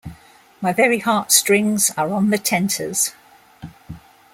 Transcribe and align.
My 0.61 0.73
very 0.73 0.97
heart-strings 0.97 1.91
Are 1.95 2.11
on 2.11 2.31
the 2.31 2.39
tenters. 2.39 3.11